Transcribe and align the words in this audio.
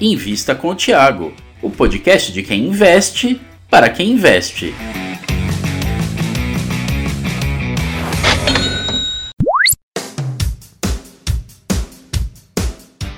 Invista 0.00 0.54
com 0.54 0.68
o 0.68 0.76
Tiago, 0.76 1.34
o 1.60 1.68
podcast 1.68 2.32
de 2.32 2.44
quem 2.44 2.68
investe 2.68 3.40
para 3.68 3.90
quem 3.90 4.12
investe. 4.12 4.72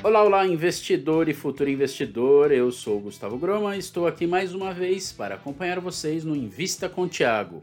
Olá, 0.03 0.25
olá, 0.25 0.46
investidor 0.46 1.29
e 1.29 1.35
futuro 1.35 1.69
investidor. 1.69 2.51
Eu 2.51 2.73
sou 2.73 2.97
o 2.97 3.01
Gustavo 3.01 3.37
Groma 3.37 3.77
e 3.77 3.79
estou 3.79 4.07
aqui 4.07 4.27
mais 4.27 4.55
uma 4.55 4.73
vez 4.73 5.12
para 5.12 5.35
acompanhar 5.35 5.81
vocês 5.81 6.25
no 6.25 6.35
Invista 6.35 6.89
com 6.89 7.03
o 7.03 7.09
Tiago. 7.09 7.61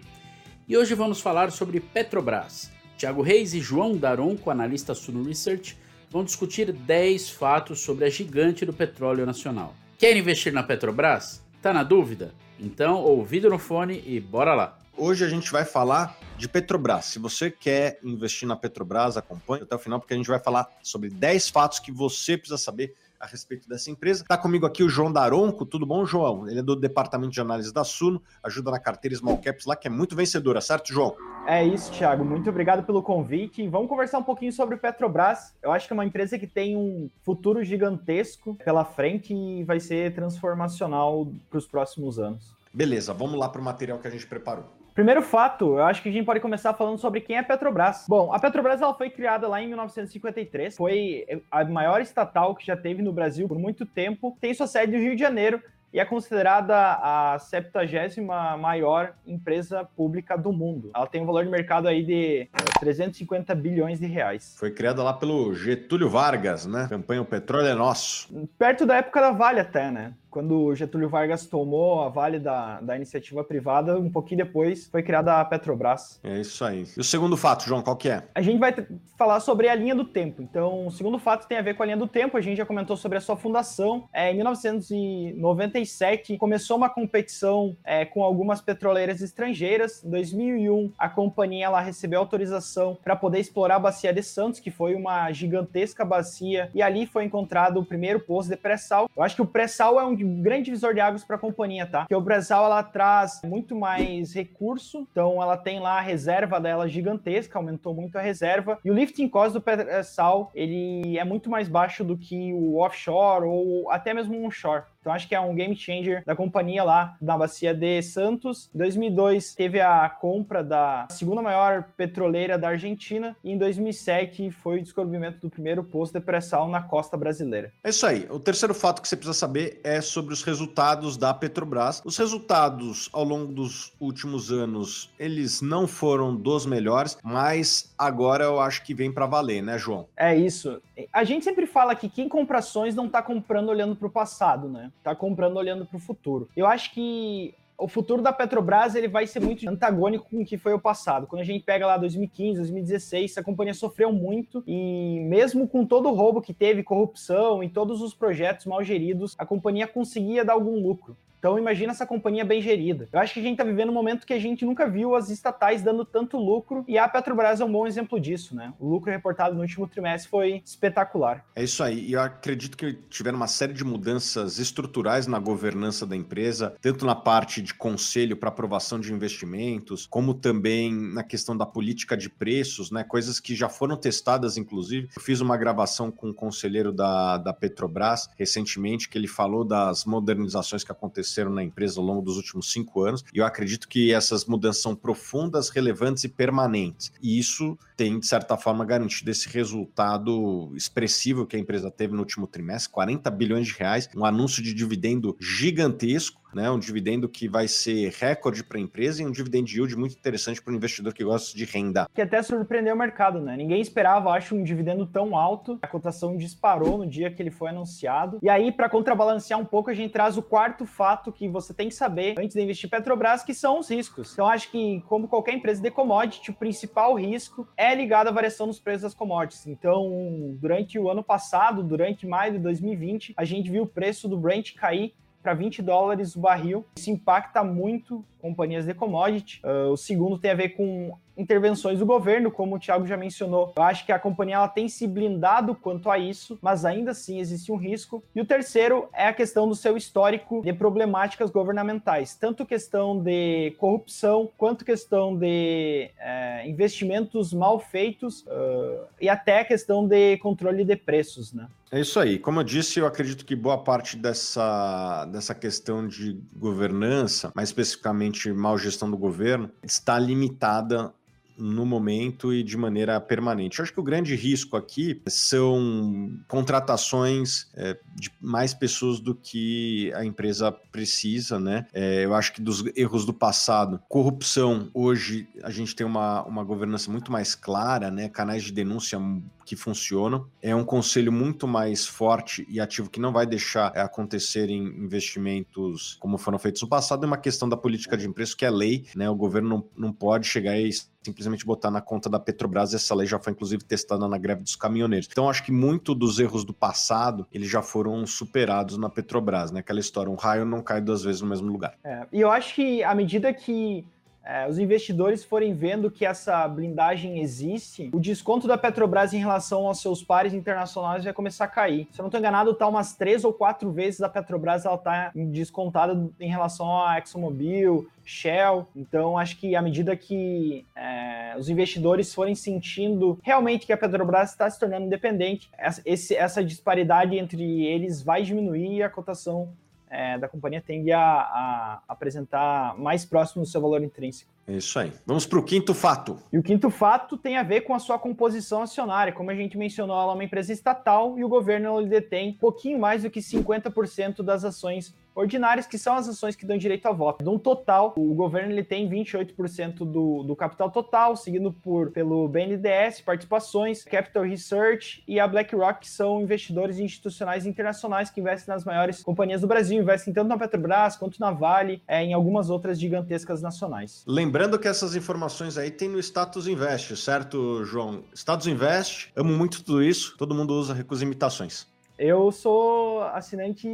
E 0.67 0.77
hoje 0.77 0.93
vamos 0.93 1.19
falar 1.19 1.49
sobre 1.49 1.79
Petrobras. 1.79 2.71
Tiago 2.95 3.23
Reis 3.23 3.55
e 3.55 3.59
João 3.59 3.97
Daronco, 3.97 4.51
analista 4.51 4.93
Suno 4.93 5.23
Research, 5.23 5.75
vão 6.09 6.23
discutir 6.23 6.71
10 6.71 7.29
fatos 7.29 7.79
sobre 7.79 8.05
a 8.05 8.09
gigante 8.09 8.65
do 8.65 8.73
petróleo 8.73 9.25
nacional. 9.25 9.75
Quer 9.97 10.15
investir 10.15 10.53
na 10.53 10.63
Petrobras? 10.63 11.43
Tá 11.61 11.73
na 11.73 11.83
dúvida? 11.83 12.33
Então, 12.59 13.03
ouvido 13.03 13.49
no 13.49 13.59
fone 13.59 14.03
e 14.05 14.19
bora 14.19 14.53
lá! 14.53 14.77
Hoje 14.95 15.23
a 15.23 15.29
gente 15.29 15.51
vai 15.51 15.63
falar 15.63 16.17
de 16.37 16.49
Petrobras. 16.49 17.05
Se 17.05 17.19
você 17.19 17.51
quer 17.51 17.99
investir 18.03 18.47
na 18.47 18.55
Petrobras, 18.55 19.15
acompanhe 19.15 19.63
até 19.63 19.75
o 19.75 19.79
final, 19.79 19.99
porque 19.99 20.13
a 20.13 20.17
gente 20.17 20.27
vai 20.27 20.39
falar 20.39 20.67
sobre 20.81 21.09
10 21.09 21.49
fatos 21.49 21.77
que 21.77 21.91
você 21.91 22.35
precisa 22.35 22.57
saber 22.57 22.95
a 23.19 23.25
respeito 23.25 23.67
dessa 23.67 23.89
empresa. 23.89 24.23
Está 24.23 24.37
comigo 24.37 24.65
aqui 24.65 24.83
o 24.83 24.89
João 24.89 25.11
Daronco. 25.11 25.65
Tudo 25.65 25.85
bom, 25.85 26.05
João? 26.05 26.47
Ele 26.47 26.59
é 26.59 26.63
do 26.63 26.75
Departamento 26.75 27.31
de 27.31 27.41
Análise 27.41 27.73
da 27.73 27.83
Suno, 27.83 28.21
ajuda 28.43 28.71
na 28.71 28.79
carteira 28.79 29.15
Small 29.15 29.37
Caps 29.37 29.65
lá, 29.65 29.75
que 29.75 29.87
é 29.87 29.91
muito 29.91 30.15
vencedora, 30.15 30.61
certo, 30.61 30.93
João? 30.93 31.15
É 31.47 31.63
isso, 31.63 31.91
Thiago. 31.91 32.23
Muito 32.25 32.49
obrigado 32.49 32.85
pelo 32.85 33.01
convite. 33.01 33.67
Vamos 33.67 33.87
conversar 33.87 34.19
um 34.19 34.23
pouquinho 34.23 34.51
sobre 34.51 34.75
o 34.75 34.77
Petrobras. 34.77 35.53
Eu 35.61 35.71
acho 35.71 35.87
que 35.87 35.93
é 35.93 35.95
uma 35.95 36.05
empresa 36.05 36.37
que 36.37 36.47
tem 36.47 36.75
um 36.75 37.09
futuro 37.23 37.63
gigantesco 37.63 38.55
pela 38.55 38.83
frente 38.83 39.33
e 39.33 39.63
vai 39.63 39.79
ser 39.79 40.13
transformacional 40.13 41.27
para 41.49 41.57
os 41.57 41.67
próximos 41.67 42.19
anos. 42.19 42.55
Beleza, 42.73 43.13
vamos 43.13 43.39
lá 43.39 43.49
para 43.49 43.61
o 43.61 43.63
material 43.63 43.97
que 43.97 44.07
a 44.07 44.11
gente 44.11 44.27
preparou. 44.27 44.76
Primeiro 44.97 45.21
fato, 45.21 45.77
eu 45.77 45.83
acho 45.83 46.01
que 46.01 46.09
a 46.09 46.11
gente 46.11 46.25
pode 46.25 46.39
começar 46.39 46.73
falando 46.73 46.97
sobre 46.97 47.21
quem 47.21 47.35
é 47.35 47.39
a 47.39 47.43
Petrobras. 47.43 48.07
Bom, 48.09 48.33
a 48.33 48.39
Petrobras 48.39 48.81
ela 48.81 48.95
foi 48.95 49.11
criada 49.11 49.47
lá 49.47 49.61
em 49.61 49.67
1953, 49.67 50.75
foi 50.75 51.23
a 51.51 51.63
maior 51.65 52.01
estatal 52.01 52.55
que 52.55 52.65
já 52.65 52.75
teve 52.75 53.03
no 53.03 53.13
Brasil 53.13 53.47
por 53.47 53.59
muito 53.59 53.85
tempo, 53.85 54.35
tem 54.41 54.55
sua 54.55 54.65
sede 54.65 54.93
no 54.93 54.97
Rio 54.97 55.13
de 55.13 55.21
Janeiro 55.21 55.61
e 55.93 55.99
é 55.99 56.05
considerada 56.05 56.75
a 56.75 57.37
70 57.39 58.57
maior 58.57 59.13
empresa 59.25 59.83
pública 59.95 60.35
do 60.35 60.51
mundo. 60.51 60.89
Ela 60.95 61.05
tem 61.05 61.21
um 61.21 61.27
valor 61.27 61.45
de 61.45 61.51
mercado 61.51 61.87
aí 61.87 62.03
de 62.03 62.49
350 62.79 63.53
bilhões 63.53 63.99
de 63.99 64.07
reais. 64.07 64.55
Foi 64.57 64.71
criada 64.71 65.03
lá 65.03 65.13
pelo 65.13 65.53
Getúlio 65.53 66.09
Vargas, 66.09 66.65
né? 66.65 66.87
Campanha 66.89 67.21
O 67.21 67.25
Petróleo 67.25 67.67
é 67.67 67.75
Nosso. 67.75 68.27
Perto 68.57 68.85
da 68.85 68.97
época 68.97 69.21
da 69.21 69.31
Vale 69.31 69.59
até, 69.59 69.91
né? 69.91 70.13
Quando 70.37 70.75
Getúlio 70.75 71.09
Vargas 71.09 71.47
tomou 71.47 72.03
a 72.03 72.09
Vale 72.09 72.37
da, 72.37 72.79
da 72.79 72.95
iniciativa 72.95 73.43
privada, 73.43 73.97
um 73.97 74.07
pouquinho 74.07 74.45
depois 74.45 74.85
foi 74.85 75.01
criada 75.01 75.39
a 75.39 75.43
Petrobras. 75.43 76.19
É 76.23 76.39
isso 76.39 76.63
aí. 76.63 76.85
E 76.95 76.99
o 76.99 77.03
segundo 77.03 77.35
fato, 77.35 77.65
João, 77.65 77.81
qual 77.81 77.95
que 77.95 78.07
é? 78.07 78.21
A 78.35 78.41
gente 78.43 78.59
vai 78.59 78.71
falar 79.17 79.39
sobre 79.39 79.67
a 79.67 79.73
linha 79.73 79.95
do 79.95 80.05
tempo. 80.05 80.43
Então, 80.43 80.85
o 80.85 80.91
segundo 80.91 81.17
fato 81.17 81.47
tem 81.47 81.57
a 81.57 81.63
ver 81.63 81.75
com 81.75 81.81
a 81.81 81.87
linha 81.87 81.97
do 81.97 82.07
tempo. 82.07 82.37
A 82.37 82.41
gente 82.41 82.57
já 82.57 82.67
comentou 82.67 82.95
sobre 82.95 83.17
a 83.17 83.21
sua 83.21 83.35
fundação. 83.35 84.07
É, 84.13 84.31
em 84.31 84.35
1997, 84.35 86.37
começou 86.37 86.77
uma 86.77 86.87
competição 86.87 87.75
é, 87.83 88.05
com 88.05 88.23
algumas 88.23 88.61
petroleiras 88.61 89.21
estrangeiras. 89.21 90.03
Em 90.03 90.09
2001, 90.11 90.91
a 90.99 91.09
companhia 91.09 91.65
ela 91.65 91.81
recebeu 91.81 92.19
autorização 92.19 92.95
para 93.03 93.15
poder 93.15 93.39
explorar 93.39 93.77
a 93.77 93.79
Bacia 93.79 94.13
de 94.13 94.21
Santos, 94.21 94.59
que 94.59 94.69
foi 94.69 94.93
uma 94.93 95.31
gigantesca 95.31 96.05
bacia, 96.05 96.69
e 96.75 96.83
ali 96.83 97.07
foi 97.07 97.23
encontrado 97.23 97.79
o 97.79 97.85
primeiro 97.85 98.19
poço 98.19 98.47
de 98.47 98.55
pré-sal. 98.55 99.09
Eu 99.17 99.23
acho 99.23 99.35
que 99.35 99.41
o 99.41 99.47
pré-sal 99.47 99.99
é 99.99 100.05
um 100.05 100.15
grande 100.41 100.65
divisor 100.65 100.93
de 100.93 100.99
águas 100.99 101.23
para 101.23 101.35
a 101.35 101.39
companhia, 101.39 101.85
tá? 101.85 102.05
Que 102.05 102.15
o 102.15 102.21
Brasil 102.21 102.55
ela 102.55 102.83
traz 102.83 103.41
muito 103.43 103.75
mais 103.75 104.33
recurso, 104.33 105.07
então 105.11 105.41
ela 105.41 105.57
tem 105.57 105.79
lá 105.79 105.97
a 105.97 106.01
reserva 106.01 106.59
dela 106.59 106.87
gigantesca, 106.87 107.57
aumentou 107.57 107.93
muito 107.93 108.17
a 108.17 108.21
reserva, 108.21 108.79
e 108.83 108.91
o 108.91 108.93
lifting 108.93 109.27
cost 109.27 109.53
do 109.53 109.61
pré-sal, 109.61 110.51
ele 110.53 111.17
é 111.17 111.23
muito 111.23 111.49
mais 111.49 111.67
baixo 111.67 112.03
do 112.03 112.17
que 112.17 112.53
o 112.53 112.77
offshore 112.77 113.45
ou 113.45 113.91
até 113.91 114.13
mesmo 114.13 114.45
onshore. 114.45 114.83
Então 115.07 115.15
acho 115.15 115.27
que 115.29 115.35
é 115.35 115.39
um 115.39 115.55
game 115.55 115.73
changer 115.73 116.21
da 116.25 116.35
companhia 116.35 116.83
lá 116.83 117.15
na 117.21 117.37
bacia 117.37 117.73
de 117.73 118.01
Santos. 118.01 118.69
Em 118.75 118.77
2002 118.79 119.55
teve 119.55 119.79
a 119.79 120.09
compra 120.09 120.61
da 120.61 121.07
segunda 121.09 121.41
maior 121.41 121.85
petroleira 121.95 122.57
da 122.57 122.67
Argentina 122.67 123.33
e 123.41 123.53
em 123.53 123.57
2007 123.57 124.51
foi 124.51 124.79
o 124.79 124.83
descobrimento 124.83 125.39
do 125.39 125.49
primeiro 125.49 125.81
posto 125.81 126.19
de 126.19 126.25
pré-sal 126.25 126.67
na 126.67 126.81
costa 126.81 127.15
brasileira. 127.15 127.71
É 127.81 127.89
isso 127.89 128.05
aí. 128.05 128.27
O 128.29 128.37
terceiro 128.37 128.73
fato 128.73 129.01
que 129.01 129.07
você 129.07 129.15
precisa 129.15 129.37
saber 129.37 129.79
é 129.81 130.01
sobre 130.01 130.33
os 130.33 130.43
resultados 130.43 131.15
da 131.15 131.33
Petrobras. 131.33 132.01
Os 132.03 132.17
resultados 132.17 133.09
ao 133.13 133.23
longo 133.23 133.53
dos 133.53 133.93
últimos 134.01 134.51
anos, 134.51 135.09
eles 135.17 135.61
não 135.61 135.87
foram 135.87 136.35
dos 136.35 136.65
melhores, 136.65 137.17
mas 137.23 137.93
agora 137.97 138.43
eu 138.43 138.59
acho 138.59 138.83
que 138.83 138.93
vem 138.93 139.09
para 139.09 139.25
valer, 139.25 139.63
né, 139.63 139.77
João? 139.77 140.05
É 140.17 140.35
isso. 140.35 140.81
A 141.13 141.23
gente 141.23 141.45
sempre 141.45 141.65
fala 141.65 141.95
que 141.95 142.09
quem 142.09 142.27
compra 142.27 142.57
ações 142.57 142.93
não 142.93 143.05
está 143.05 143.21
comprando 143.21 143.69
olhando 143.69 143.95
para 143.95 144.07
o 144.07 144.11
passado, 144.11 144.67
né? 144.67 144.91
Tá 145.03 145.15
comprando 145.15 145.57
olhando 145.57 145.85
para 145.85 145.97
o 145.97 145.99
futuro. 145.99 146.49
Eu 146.55 146.65
acho 146.65 146.93
que 146.93 147.55
o 147.77 147.87
futuro 147.87 148.21
da 148.21 148.33
Petrobras 148.33 148.95
ele 148.95 149.07
vai 149.07 149.27
ser 149.27 149.39
muito 149.39 149.67
antagônico 149.69 150.27
com 150.29 150.41
o 150.41 150.45
que 150.45 150.57
foi 150.57 150.73
o 150.73 150.79
passado. 150.79 151.27
Quando 151.27 151.41
a 151.41 151.45
gente 151.45 151.63
pega 151.63 151.85
lá 151.85 151.95
2015, 151.97 152.59
2016, 152.59 153.37
a 153.37 153.43
companhia 153.43 153.73
sofreu 153.73 154.11
muito 154.11 154.63
e 154.65 155.19
mesmo 155.21 155.67
com 155.67 155.85
todo 155.85 156.09
o 156.09 156.13
roubo 156.13 156.41
que 156.41 156.53
teve, 156.53 156.81
corrupção 156.81 157.63
e 157.63 157.69
todos 157.69 158.01
os 158.01 158.13
projetos 158.13 158.65
mal 158.65 158.83
geridos, 158.83 159.35
a 159.37 159.45
companhia 159.45 159.87
conseguia 159.87 160.43
dar 160.43 160.53
algum 160.53 160.81
lucro. 160.81 161.15
Então 161.39 161.57
imagina 161.57 161.91
essa 161.91 162.05
companhia 162.05 162.43
bem 162.43 162.61
gerida. 162.61 163.07
Eu 163.11 163.19
acho 163.19 163.33
que 163.33 163.39
a 163.39 163.43
gente 163.43 163.53
está 163.53 163.63
vivendo 163.63 163.89
um 163.89 163.93
momento 163.93 164.25
que 164.25 164.33
a 164.33 164.39
gente 164.39 164.65
nunca 164.65 164.89
viu 164.89 165.15
as 165.15 165.29
estatais 165.29 165.83
dando 165.83 166.03
tanto 166.03 166.37
lucro 166.37 166.83
e 166.87 166.97
a 166.97 167.07
Petrobras 167.07 167.61
é 167.61 167.65
um 167.65 167.71
bom 167.71 167.85
exemplo 167.85 168.19
disso, 168.19 168.55
né? 168.55 168.73
O 168.79 168.89
lucro 168.89 169.11
reportado 169.11 169.53
no 169.53 169.61
último 169.61 169.87
trimestre 169.87 170.29
foi 170.29 170.61
espetacular. 170.65 171.45
É 171.55 171.63
isso 171.63 171.83
aí. 171.83 172.07
E 172.07 172.13
eu 172.13 172.21
acredito 172.21 172.75
que 172.75 172.93
tiveram 173.09 173.37
uma 173.37 173.47
série 173.47 173.73
de 173.73 173.83
mudanças 173.83 174.57
estruturais 174.57 175.27
na 175.27 175.37
governança 175.37 176.05
da 176.05 176.15
empresa, 176.15 176.75
tanto 176.81 177.05
na 177.05 177.15
parte 177.15 177.61
de 177.61 177.73
conselho 177.73 178.35
para 178.35 178.49
aprovação 178.49 178.99
de 178.99 179.13
investimentos, 179.13 180.07
como 180.07 180.33
também 180.33 180.93
na 180.93 181.23
questão 181.23 181.55
da 181.55 181.65
política 181.65 182.17
de 182.17 182.29
preços, 182.29 182.89
né? 182.89 183.03
Coisas 183.03 183.39
que 183.39 183.55
já 183.55 183.69
foram 183.69 183.95
testadas, 183.95 184.57
inclusive. 184.57 185.09
Eu 185.15 185.21
fiz 185.21 185.39
uma 185.39 185.55
gravação 185.55 186.09
com 186.09 186.29
um 186.29 186.33
conselheiro 186.33 186.91
da, 186.91 187.37
da 187.37 187.53
Petrobras 187.53 188.29
recentemente 188.35 189.07
que 189.07 189.17
ele 189.17 189.27
falou 189.27 189.63
das 189.63 190.03
modernizações 190.03 190.83
que 190.83 190.91
aconteceram 190.91 191.26
aconteceram 191.27 191.51
na 191.51 191.63
empresa 191.63 191.99
ao 191.99 192.05
longo 192.05 192.21
dos 192.21 192.37
últimos 192.37 192.71
cinco 192.71 193.03
anos, 193.03 193.23
e 193.33 193.37
eu 193.37 193.45
acredito 193.45 193.87
que 193.87 194.13
essas 194.13 194.45
mudanças 194.45 194.81
são 194.81 194.95
profundas, 194.95 195.69
relevantes 195.69 196.23
e 196.23 196.29
permanentes. 196.29 197.11
E 197.21 197.37
isso 197.37 197.77
tem, 197.95 198.19
de 198.19 198.25
certa 198.25 198.57
forma, 198.57 198.85
garantido 198.85 199.29
esse 199.29 199.49
resultado 199.49 200.71
expressivo 200.75 201.45
que 201.45 201.55
a 201.55 201.59
empresa 201.59 201.91
teve 201.91 202.13
no 202.13 202.19
último 202.19 202.47
trimestre, 202.47 202.91
40 202.91 203.29
bilhões 203.31 203.67
de 203.67 203.73
reais, 203.73 204.09
um 204.15 204.25
anúncio 204.25 204.63
de 204.63 204.73
dividendo 204.73 205.35
gigantesco, 205.39 206.41
né? 206.53 206.69
Um 206.69 206.79
dividendo 206.79 207.27
que 207.27 207.47
vai 207.47 207.67
ser 207.67 208.11
recorde 208.19 208.63
para 208.63 208.77
a 208.77 208.81
empresa 208.81 209.21
e 209.21 209.25
um 209.25 209.31
dividend 209.31 209.73
yield 209.73 209.95
muito 209.95 210.15
interessante 210.15 210.61
para 210.61 210.73
o 210.73 210.75
investidor 210.75 211.13
que 211.13 211.23
gosta 211.23 211.55
de 211.57 211.65
renda. 211.65 212.07
Que 212.13 212.21
até 212.21 212.41
surpreendeu 212.41 212.95
o 212.95 212.97
mercado, 212.97 213.39
né? 213.39 213.55
Ninguém 213.55 213.81
esperava, 213.81 214.31
acho, 214.31 214.55
um 214.55 214.63
dividendo 214.63 215.05
tão 215.05 215.35
alto. 215.35 215.79
A 215.81 215.87
cotação 215.87 216.37
disparou 216.37 216.97
no 216.97 217.07
dia 217.07 217.31
que 217.31 217.41
ele 217.41 217.51
foi 217.51 217.69
anunciado. 217.69 218.39
E 218.41 218.49
aí, 218.49 218.71
para 218.71 218.89
contrabalancear 218.89 219.59
um 219.59 219.65
pouco, 219.65 219.89
a 219.89 219.93
gente 219.93 220.11
traz 220.11 220.37
o 220.37 220.41
quarto 220.41 220.85
fato 220.85 221.31
que 221.31 221.47
você 221.47 221.73
tem 221.73 221.89
que 221.89 221.95
saber 221.95 222.35
antes 222.37 222.55
de 222.55 222.61
investir 222.61 222.87
em 222.87 222.89
Petrobras, 222.89 223.43
que 223.43 223.53
são 223.53 223.79
os 223.79 223.89
riscos. 223.89 224.33
Então, 224.33 224.47
acho 224.47 224.71
que, 224.71 225.01
como 225.07 225.27
qualquer 225.27 225.53
empresa 225.53 225.81
de 225.81 225.91
commodity, 225.91 226.51
o 226.51 226.53
principal 226.53 227.15
risco 227.15 227.67
é 227.75 227.93
ligado 227.93 228.27
à 228.27 228.31
variação 228.31 228.67
dos 228.67 228.79
preços 228.79 229.03
das 229.03 229.13
commodities. 229.13 229.67
Então, 229.67 230.55
durante 230.59 230.97
o 230.97 231.09
ano 231.09 231.23
passado, 231.23 231.83
durante 231.83 232.25
maio 232.25 232.53
de 232.53 232.59
2020, 232.59 233.33
a 233.35 233.45
gente 233.45 233.69
viu 233.69 233.83
o 233.83 233.87
preço 233.87 234.27
do 234.27 234.37
Brent 234.37 234.73
cair 234.75 235.13
para 235.47 235.53
20 235.53 235.81
dólares 235.81 236.35
o 236.35 236.41
barril. 236.41 236.85
Isso 236.97 237.09
impacta 237.09 237.63
muito 237.63 238.25
companhias 238.37 238.85
de 238.85 238.93
commodity. 238.93 239.61
Uh, 239.63 239.91
o 239.91 239.95
segundo 239.95 240.37
tem 240.37 240.51
a 240.51 240.55
ver 240.55 240.69
com 240.69 241.17
intervenções 241.37 241.99
do 241.99 242.05
governo, 242.05 242.51
como 242.51 242.75
o 242.75 242.79
Thiago 242.79 243.05
já 243.05 243.15
mencionou. 243.15 243.73
Eu 243.77 243.83
acho 243.83 244.05
que 244.05 244.11
a 244.11 244.19
companhia 244.19 244.55
ela 244.55 244.67
tem 244.67 244.89
se 244.89 245.07
blindado 245.07 245.75
quanto 245.75 246.09
a 246.09 246.17
isso, 246.17 246.57
mas 246.61 246.83
ainda 246.83 247.11
assim 247.11 247.39
existe 247.39 247.71
um 247.71 247.77
risco. 247.77 248.23
E 248.35 248.41
o 248.41 248.45
terceiro 248.45 249.07
é 249.13 249.27
a 249.27 249.33
questão 249.33 249.67
do 249.67 249.75
seu 249.75 249.95
histórico 249.95 250.61
de 250.61 250.73
problemáticas 250.73 251.49
governamentais, 251.49 252.35
tanto 252.35 252.65
questão 252.65 253.21
de 253.21 253.75
corrupção 253.77 254.49
quanto 254.57 254.83
questão 254.83 255.35
de 255.35 256.09
é, 256.17 256.67
investimentos 256.67 257.53
mal 257.53 257.79
feitos 257.79 258.41
uh, 258.41 259.05
e 259.21 259.29
até 259.29 259.63
questão 259.63 260.07
de 260.07 260.37
controle 260.37 260.83
de 260.83 260.95
preços, 260.95 261.53
né? 261.53 261.67
É 261.89 262.01
isso 262.01 262.19
aí. 262.19 262.37
Como 262.37 262.59
eu 262.59 262.63
disse, 262.65 262.99
eu 262.99 263.05
acredito 263.05 263.45
que 263.45 263.55
boa 263.55 263.77
parte 263.77 264.17
dessa, 264.17 265.25
dessa 265.25 265.55
questão 265.55 266.05
de 266.05 266.37
governança, 266.53 267.51
mais 267.55 267.69
especificamente 267.69 268.51
mal 268.51 268.77
gestão 268.77 269.09
do 269.09 269.17
governo, 269.17 269.71
está 269.81 270.19
limitada 270.19 271.13
no 271.57 271.85
momento 271.85 272.53
e 272.53 272.63
de 272.63 272.77
maneira 272.77 273.19
permanente. 273.19 273.79
Eu 273.79 273.83
acho 273.83 273.93
que 273.93 273.99
o 273.99 274.03
grande 274.03 274.35
risco 274.35 274.77
aqui 274.77 275.21
são 275.27 276.37
contratações 276.47 277.67
é, 277.75 277.97
de 278.15 278.31
mais 278.39 278.73
pessoas 278.73 279.19
do 279.19 279.33
que 279.33 280.11
a 280.13 280.23
empresa 280.23 280.71
precisa, 280.71 281.59
né? 281.59 281.87
É, 281.93 282.25
eu 282.25 282.33
acho 282.33 282.53
que 282.53 282.61
dos 282.61 282.83
erros 282.95 283.25
do 283.25 283.33
passado, 283.33 283.99
corrupção, 284.07 284.89
hoje 284.93 285.47
a 285.63 285.71
gente 285.71 285.95
tem 285.95 286.05
uma, 286.05 286.43
uma 286.43 286.63
governança 286.63 287.11
muito 287.11 287.31
mais 287.31 287.55
clara, 287.55 288.11
né? 288.11 288.29
Canais 288.29 288.63
de 288.63 288.71
denúncia 288.71 289.19
que 289.67 289.75
funcionam. 289.75 290.47
É 290.61 290.73
um 290.73 290.85
conselho 290.85 291.29
muito 291.29 291.67
mais 291.67 292.07
forte 292.07 292.65
e 292.69 292.79
ativo 292.79 293.09
que 293.09 293.19
não 293.19 293.33
vai 293.33 293.45
deixar 293.45 293.91
é, 293.93 293.99
acontecerem 293.99 294.81
investimentos 294.81 296.15
como 296.21 296.37
foram 296.37 296.57
feitos 296.57 296.81
no 296.81 296.87
passado. 296.87 297.25
É 297.25 297.27
uma 297.27 297.37
questão 297.37 297.67
da 297.67 297.75
política 297.75 298.15
de 298.15 298.29
preço 298.29 298.55
que 298.55 298.63
é 298.63 298.69
lei, 298.69 299.05
né? 299.13 299.29
O 299.29 299.35
governo 299.35 299.69
não, 299.69 300.07
não 300.07 300.13
pode 300.13 300.47
chegar 300.47 300.77
e 300.77 300.89
simplesmente 301.21 301.65
botar 301.65 301.91
na 301.91 301.99
conta 301.99 302.29
da 302.29 302.39
Petrobras. 302.39 302.93
Essa 302.93 303.13
lei 303.13 303.27
já 303.27 303.37
foi 303.37 303.51
inclusive 303.51 303.83
testada 303.83 304.25
na 304.25 304.37
greve 304.37 304.63
dos 304.63 304.77
caminhoneiros. 304.77 305.27
Então 305.29 305.49
acho 305.49 305.63
que 305.63 305.71
muito 305.71 306.15
dos 306.15 306.39
erros 306.39 306.63
do 306.63 306.73
passado 306.73 307.45
eles 307.51 307.69
já 307.69 307.81
foram 307.81 308.25
superados 308.25 308.97
na 308.97 309.09
Petrobras, 309.09 309.71
né? 309.71 309.81
Aquela 309.81 309.99
história, 309.99 310.31
um 310.31 310.35
raio 310.35 310.63
não 310.63 310.81
cai 310.81 311.01
duas 311.01 311.23
vezes 311.23 311.41
no 311.41 311.49
mesmo 311.49 311.69
lugar. 311.69 311.97
É, 312.05 312.25
e 312.31 312.39
eu 312.39 312.49
acho 312.49 312.73
que 312.73 313.03
à 313.03 313.13
medida 313.13 313.53
que 313.53 314.05
é, 314.47 314.65
os 314.65 314.79
investidores 314.79 315.43
forem 315.43 315.73
vendo 315.73 316.09
que 316.09 316.25
essa 316.25 316.65
blindagem 316.69 317.39
existe, 317.39 318.09
o 318.13 318.19
desconto 318.19 318.65
da 318.65 318.77
Petrobras 318.77 319.33
em 319.33 319.39
relação 319.39 319.85
aos 319.85 320.01
seus 320.01 320.23
pares 320.23 320.53
internacionais 320.53 321.25
vai 321.25 321.33
começar 321.33 321.65
a 321.65 321.67
cair. 321.67 322.07
Se 322.11 322.21
eu 322.21 322.23
não 322.23 322.29
estou 322.29 322.39
enganado, 322.39 322.73
tá 322.73 322.87
umas 322.87 323.13
três 323.13 323.43
ou 323.43 323.51
quatro 323.51 323.91
vezes 323.91 324.21
a 324.21 324.29
Petrobras 324.29 324.85
ela 324.85 324.97
tá 324.97 325.31
descontada 325.35 326.29
em 326.39 326.49
relação 326.49 327.03
à 327.05 327.17
ExxonMobil, 327.17 328.07
Shell. 328.23 328.87
Então, 328.95 329.37
acho 329.37 329.57
que 329.57 329.75
à 329.75 329.81
medida 329.81 330.15
que 330.15 330.85
é, 330.95 331.53
os 331.57 331.67
investidores 331.67 332.33
forem 332.33 332.55
sentindo 332.55 333.37
realmente 333.43 333.85
que 333.85 333.91
a 333.91 333.97
Petrobras 333.97 334.51
está 334.51 334.69
se 334.69 334.79
tornando 334.79 335.07
independente, 335.07 335.69
essa, 335.77 336.01
esse, 336.05 336.33
essa 336.33 336.63
disparidade 336.63 337.37
entre 337.37 337.85
eles 337.85 338.21
vai 338.21 338.43
diminuir 338.43 338.95
e 338.95 339.03
a 339.03 339.09
cotação 339.09 339.69
é, 340.09 340.37
da 340.37 340.47
companhia 340.47 340.81
tende 340.81 341.11
a, 341.11 341.21
a, 341.21 342.01
apresentar 342.07 342.97
mais 342.97 343.25
próximo 343.25 343.63
do 343.63 343.69
seu 343.69 343.81
valor 343.81 344.01
intrínseco. 344.01 344.51
É 344.67 344.75
isso 344.75 344.99
aí. 344.99 345.13
Vamos 345.25 345.45
para 345.45 345.59
o 345.59 345.63
quinto 345.63 345.93
fato. 345.93 346.37
E 346.51 346.57
o 346.57 346.63
quinto 346.63 346.89
fato 346.89 347.37
tem 347.37 347.55
a 347.55 347.63
ver 347.63 347.81
com 347.81 347.93
a 347.93 347.99
sua 347.99 348.19
composição 348.19 348.81
acionária. 348.81 349.31
Como 349.31 349.49
a 349.49 349.55
gente 349.55 349.77
mencionou, 349.77 350.19
ela 350.19 350.33
é 350.33 350.35
uma 350.35 350.43
empresa 350.43 350.73
estatal 350.73 351.39
e 351.39 351.43
o 351.43 351.47
governo 351.47 351.97
ele 351.99 352.09
detém 352.09 352.51
pouquinho 352.51 352.99
mais 352.99 353.23
do 353.23 353.29
que 353.29 353.39
50% 353.39 354.43
das 354.43 354.65
ações 354.65 355.15
ordinárias, 355.37 355.85
que 355.85 355.99
são 355.99 356.15
as 356.15 356.27
ações 356.27 356.55
que 356.55 356.65
dão 356.65 356.77
direito 356.77 357.05
a 357.05 357.11
voto. 357.11 357.43
De 357.43 357.49
um 357.49 357.59
total, 357.59 358.15
o 358.17 358.33
governo 358.33 358.71
ele 358.71 358.83
tem 358.83 359.07
28% 359.07 359.97
do, 359.97 360.43
do 360.43 360.55
capital 360.55 360.89
total, 360.89 361.35
seguido 361.35 361.71
por, 361.71 362.11
pelo 362.11 362.47
BNDES, 362.47 363.21
participações, 363.21 364.03
Capital 364.03 364.43
Research 364.43 365.23
e 365.27 365.39
a 365.39 365.47
BlackRock, 365.47 366.01
que 366.01 366.09
são 366.09 366.41
investidores 366.41 366.97
institucionais 366.97 367.67
internacionais 367.67 368.31
que 368.31 368.41
investem 368.41 368.73
nas 368.73 368.83
maiores 368.83 369.21
companhias 369.21 369.61
do 369.61 369.67
Brasil, 369.67 370.01
investem 370.01 370.33
tanto 370.33 370.47
na 370.47 370.57
Petrobras 370.57 371.15
quanto 371.15 371.39
na 371.39 371.51
Vale, 371.51 372.01
é, 372.07 372.23
em 372.23 372.33
algumas 372.33 372.71
outras 372.71 372.99
gigantescas 372.99 373.61
nacionais. 373.61 374.23
Lembrando 374.57 374.79
que 374.79 374.87
essas 374.87 375.15
informações 375.15 375.77
aí 375.77 375.91
tem 375.91 376.09
no 376.09 376.17
Status 376.17 376.65
Invest, 376.65 377.15
certo, 377.15 377.85
João? 377.85 378.23
Status 378.33 378.65
Invest, 378.65 379.31
amo 379.35 379.55
muito 379.55 379.83
tudo 379.83 380.01
isso, 380.01 380.35
todo 380.35 380.55
mundo 380.55 380.73
usa 380.73 380.95
recusa 380.95 381.23
imitações. 381.23 381.85
Eu 382.17 382.51
sou 382.51 383.21
assinante 383.21 383.87